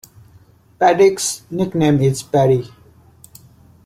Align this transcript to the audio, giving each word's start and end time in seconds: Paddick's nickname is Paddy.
Paddick's 0.79 1.43
nickname 1.51 2.01
is 2.01 2.23
Paddy. 2.23 2.71